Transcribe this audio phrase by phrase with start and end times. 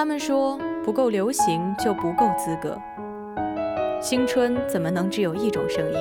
[0.00, 2.80] 他们说不够流行就不够资格。
[4.00, 5.98] 青春怎么能只有一种声音？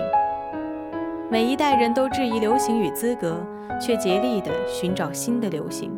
[1.29, 3.45] 每一代人都质疑流行与资格，
[3.77, 5.91] 却竭力地寻找新的流行；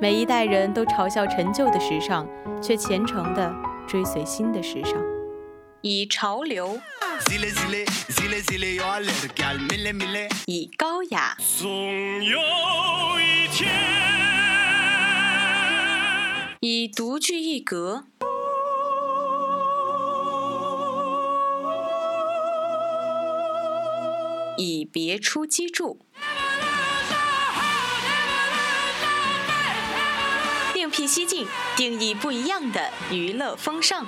[0.00, 2.26] 每一代人都嘲笑陈旧的时尚，
[2.62, 3.54] 却虔诚地
[3.86, 4.94] 追随新的时尚。
[5.82, 6.80] 以潮流，
[10.46, 11.36] 以高雅，
[16.62, 18.04] 以独具一格。
[24.58, 25.96] 以别出机杼，
[30.74, 31.46] 另辟蹊径，
[31.78, 34.06] 定义不一样的娱乐风尚。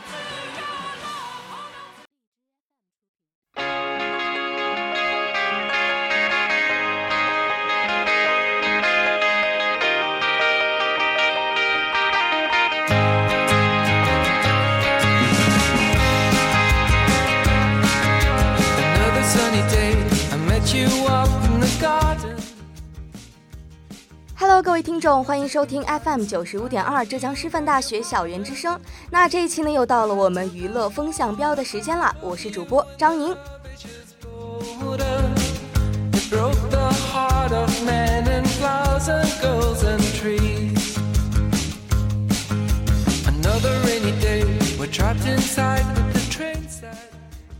[24.34, 28.80] Hello，各位听众，欢迎收听 FM 九十五点二浙江师范大学校园之声。
[29.10, 33.37] 那这一期呢，又到了我们娱乐风向标的时间了，我是主播张宁。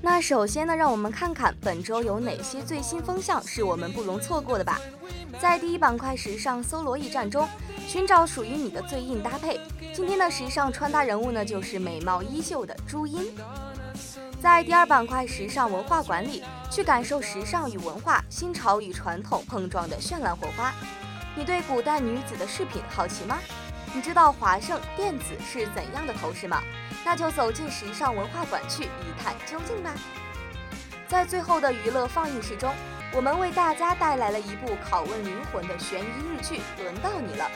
[0.05, 4.81] 那首先呢，让我们看看本周有哪些最新风向是我们不容错过的吧。
[5.41, 7.49] 在第一板块时尚搜罗驿站中，
[7.87, 9.61] 寻找属于你的最硬搭配。
[9.95, 13.33] 今天的时尚穿搭人物呢，就是美貌依旧的朱茵。
[14.43, 20.75] 在第二板块时尚文化馆里，去感受时尚与文化、新潮与传统碰撞的绚烂火花。
[21.37, 23.39] 你对古代女子的饰品好奇吗？
[23.95, 26.63] 你知道华盛电子是怎样的头饰吗？
[27.05, 29.93] 那就走进时尚文化馆去一探究竟吧。
[31.09, 32.73] 在最后的娱乐放映室中。
[33.15, 37.47] 我们为大家带来了一部拷问灵魂的悬疑日剧，轮到你了。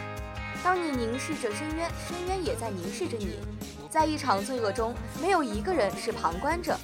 [0.63, 3.39] 当你凝视着深渊，深渊也在凝视着你。
[3.89, 6.77] 在一场罪恶中，没有一个人是旁观者。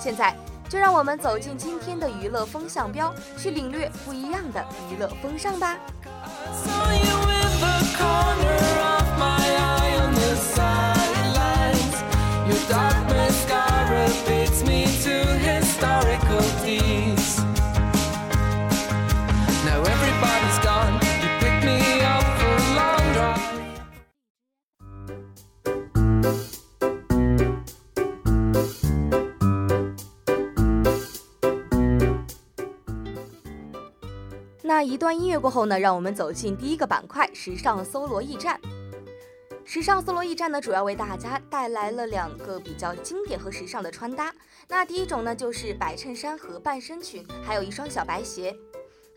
[0.00, 0.36] 现在，
[0.68, 5.76] 就让我们走进今天的娱乐风向标，去领略不一样的娱乐风尚吧。
[34.78, 38.60] 那一段音乐过后呢，让我们走进第一个板块——时尚搜罗驿站。
[39.64, 44.32] 时尚搜罗驿站呢，主要为大家带来了两个比较经典和时尚的穿搭。
[44.68, 48.54] 那第一种呢，就是白衬衫和半身裙，还有一双小白鞋。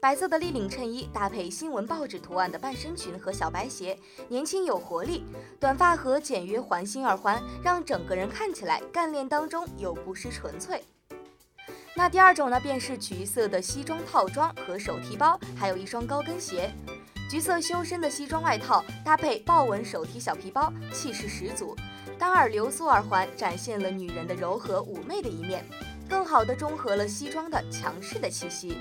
[0.01, 3.95] 白色的立领衬衣搭配新闻报纸图案的半身裙和小白鞋，
[4.29, 5.23] 年轻有活力。
[5.59, 10.83] 短发和简约环形耳环，让整个人看起来干练当中又不失纯粹。
[12.01, 16.73] 那第二种呢，便是橘色的西装套装和手提包，还有一双高跟鞋。
[17.29, 21.78] 橘色修身的西装外套搭配豹纹手提小皮包，气势十足。
[22.17, 25.63] 单耳流苏耳环展现了女人的柔和妩媚的一面，
[26.09, 28.79] 更好的中和了西装的强势的气息。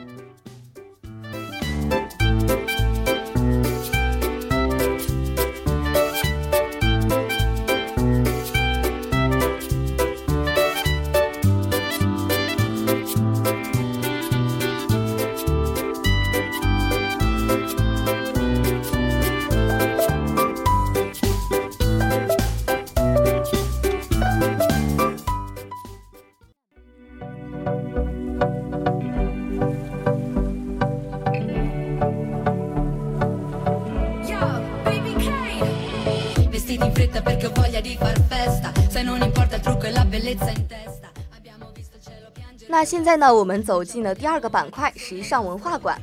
[42.68, 43.34] 那现在呢？
[43.34, 46.00] 我们走进了第二个板块——时尚文化馆。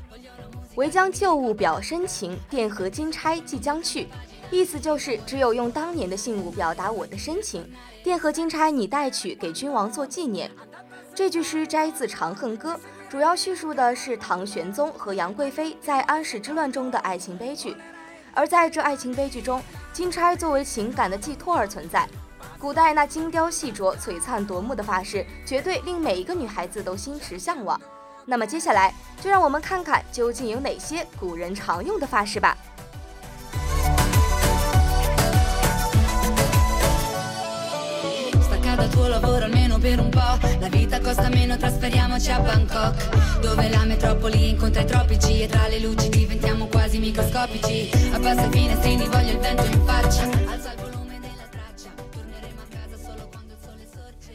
[0.76, 4.08] 唯将旧物表深情，钿合金钗即将去。
[4.52, 7.70] 意思就是只有用当年的信物表达我的深情，
[8.04, 10.52] 钿合金钗你带去给君王做纪念。
[11.16, 12.74] 这句诗摘自《长恨歌》，
[13.10, 17.76] 主要叙述的是唐玄宗和杨贵妃在安史之乱中的爱情悲剧。
[18.38, 19.60] 而在这爱情悲剧中
[19.92, 22.08] 金钗作为情感的寄托而存在。
[22.60, 27.82] 古代那精雕细琢璀璨夺目的发饰绝对令每一个女孩子都心驰向往。
[28.26, 32.56] 那么接下来就让我们看看究竟有哪些古人常用的发饰吧。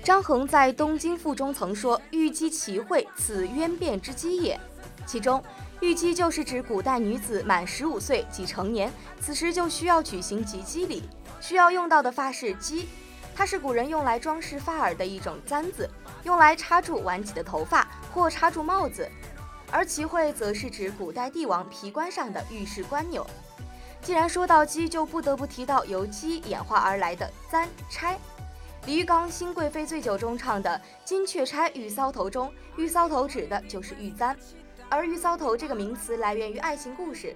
[0.05, 4.61] 张衡在东京赋中曾说玉姬齐会此渊变之姬也。
[5.07, 5.43] 其中
[5.81, 11.05] 玉姬就是指古代女子满十五岁即成年此时就需要举行及笄礼。
[11.41, 12.87] 需要用到的发饰姬
[13.35, 15.89] 它是古人用来装饰发耳的一种簪子
[16.25, 19.11] 用来插住挽起的头发或插住帽子
[19.73, 23.27] 而齐会则是指古代帝王皮冠上的玉饰冠钮。
[24.03, 28.19] 既然说到鸡，就不得不提到由鸡演化而来的簪钗。
[28.85, 34.37] 李玉刚《新贵妃醉酒》中唱的“金雀钗玉搔头”中，玉搔头指的就是玉簪，
[34.89, 37.35] 而玉搔头这个名词来源于爱情故事。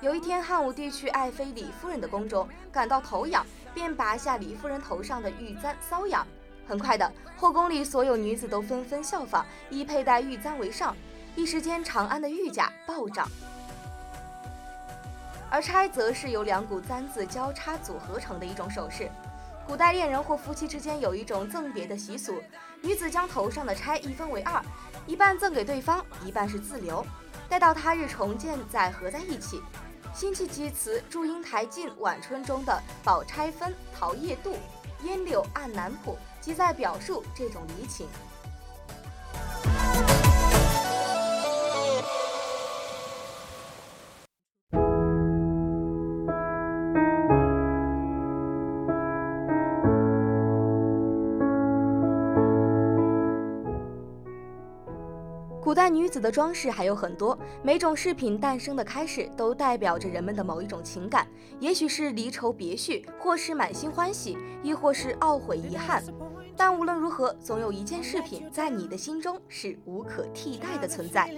[0.00, 3.46] 有一天，汉武帝去爱妃李夫人的宫中，感到头痒。
[3.74, 6.26] 便拔下李夫人头上的玉簪搔痒，
[6.66, 10.96] 很快的，后宫里所有女子都纷纷效仿，以佩戴玉簪为上，
[11.36, 13.28] 一时间长安的玉价暴涨。
[15.50, 19.10] 而钗则是由两股簪子交叉组合成的一种首饰。
[19.66, 22.42] 古代恋人或夫妻之间有一种赠别的习俗，
[22.82, 24.62] 女子将头上的钗一分为二，
[25.06, 27.04] 一半赠给对方，一半是自留，
[27.48, 29.62] 待到他日重见再合在一起。
[30.14, 34.56] 辛弃疾词《祝英台近晚春》中的“宝钗分，桃叶渡，
[35.04, 38.08] 烟柳暗南浦”，即在表述这种离情。
[55.68, 61.26] 古代女子的装饰还有很多，每种饰品诞生的开始都代表着人们的某一种情感，
[61.60, 66.02] 也许是离愁别绪，或是满心欢喜，亦或是懊悔遗憾。
[66.56, 71.30] 但无论如何，总有一件饰品在你的心中是无可替代的存在。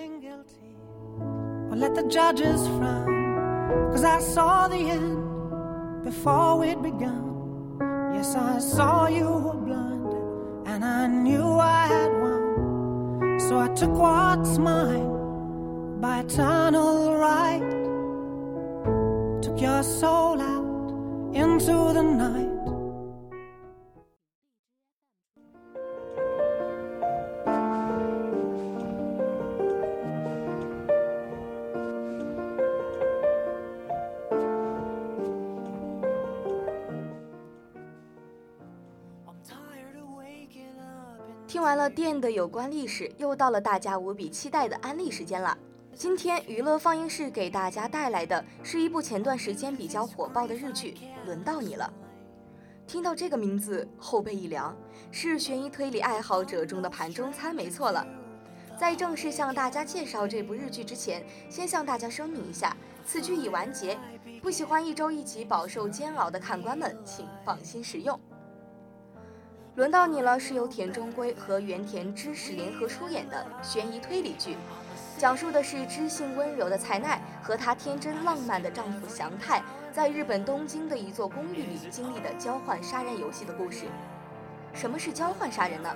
[13.49, 17.61] So I took what's mine by eternal right.
[19.43, 22.50] Took your soul out into the night.
[41.71, 45.57] 完了电的有关历史，又到了大家无比期待的安利时间了。
[45.95, 50.97] 今天娱乐放映室给大家带来的是一部前段时间比较火爆的日剧，
[51.27, 51.89] 《轮到你了》。
[52.91, 54.77] 听到这个名字，后背一凉，
[55.13, 58.05] 是悬疑推理爱好者中的盘中餐，没错了。
[58.77, 62.77] 在正式向大家介绍这部日剧之前，先向大家声明一下，
[63.07, 63.97] 此剧已完结，
[64.43, 68.19] 不喜欢一周一集饱受煎熬的看官们，请放心食用。
[69.77, 74.57] 轮到你了，是由田中圭和原田知识联合出演的悬疑推理剧，
[75.17, 83.85] 讲述的是知性温柔的菜奈和她天真浪漫的丈夫祥太在日本东京的一座公寓里经历的交换杀人游戏的故事。
[84.75, 85.95] 什么是交换杀人呢？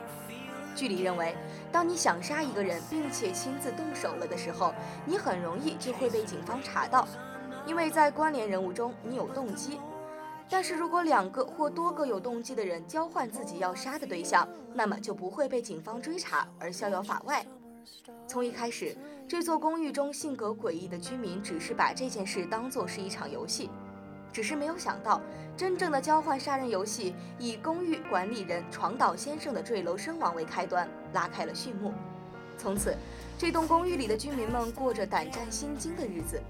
[0.76, 1.36] 剧里认为，
[1.72, 4.72] 当你想杀一个人并且亲自动手了的时候，
[5.04, 7.08] 你很容易就会被警方查到，
[7.66, 9.80] 因为在关联人物中你有动机。
[10.48, 17.44] 但是如果两个或多个有动机的人交换自己要杀的对象，那么就不会被警方追查而逍遥法外。
[18.26, 18.96] 从一开始，
[19.26, 23.68] 这座公寓中性格诡异的居民只是把这件事当作是一场游戏，
[24.32, 25.20] 只是没有想到，
[25.56, 31.92] 真正的交换杀人游戏以公寓管理人床岛先生的坠楼身亡为开端，拉开了序幕。
[32.56, 32.94] 从此，
[33.38, 36.40] 这栋公寓里的居民们过着胆战心惊的日子。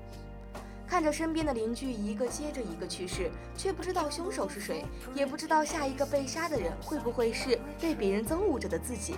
[0.87, 9.17] 看着身边的邻居一个接着一个去世，却不知道凶手是谁，也不知道下一个被杀的人会不会是被别人憎恶着的自己。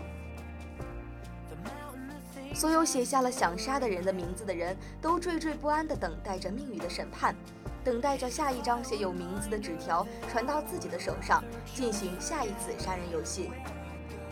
[2.55, 7.37] 所有写下了想杀的人的名字的人都惴惴不安地等待着命运的审判，
[7.85, 11.45] 等待着下一张写有名字的纸条传到自己的手上，
[11.75, 13.51] 进行下一次杀人游戏。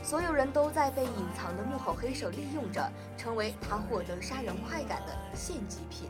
[0.03, 6.09] 所有人都在被隐藏的幕后黑手利用着，成为他获得杀人快感的献祭品。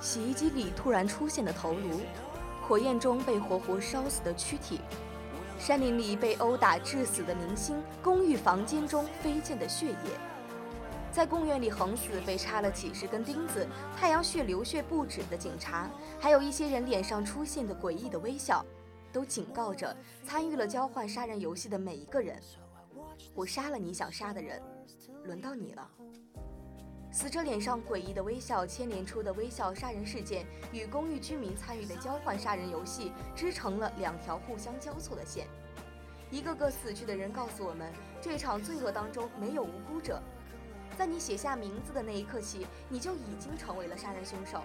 [0.00, 2.00] 洗衣机里突然出现的头颅，
[2.68, 4.78] 火焰中被活活烧死的躯体，
[5.58, 9.96] 山林里被殴打致死的明星，公寓房间中飞溅的血液，
[11.10, 13.66] 在公园里横死被插了几十根钉子、
[13.98, 15.88] 太阳穴流血不止的警察，
[16.20, 18.62] 还有一些人脸上出现的诡异的微笑，
[19.12, 22.40] 都警告着参与了交换杀人游戏的每一个人：
[23.34, 24.60] 我杀了你想杀的人，
[25.24, 25.90] 轮到你了。
[27.12, 35.46] 死者脸上诡异的微笑牵连出的微笑杀人事件，与公寓居民参与的交换杀人游戏织成了两条互相交错的线。
[36.30, 37.92] 一个个死去的人告诉我们，
[38.22, 40.22] 这场罪恶当中没有无辜者。
[40.96, 44.62] 在你写下名字的那一刻起，你就已经成为了杀人凶手。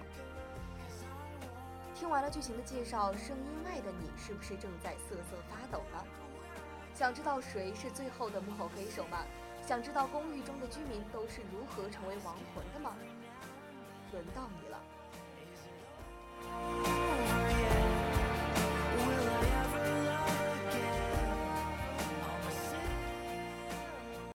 [1.98, 5.98] 听完了剧情的介绍，声音外的你是不是正在瑟瑟发抖呢？
[6.94, 9.26] 想知道谁是最后的幕后黑手吗？
[9.66, 12.94] 想知道公寓中的居民都是如何成为亡魂的吗？
[14.12, 14.67] 轮到你。